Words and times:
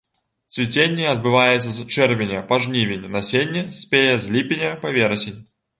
Цвіценне 0.55 1.05
адбываецца 1.09 1.69
з 1.75 1.85
чэрвеня 1.97 2.41
па 2.53 2.61
жнівень, 2.65 3.07
насенне 3.19 3.65
спее 3.85 4.13
з 4.27 4.37
ліпеня 4.37 4.77
па 4.85 4.99
верасень. 4.99 5.43